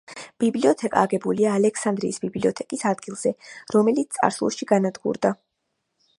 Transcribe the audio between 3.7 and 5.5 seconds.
რომელიც წარსულში განადგურდა.